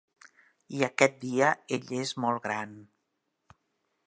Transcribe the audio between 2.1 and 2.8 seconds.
molt gran.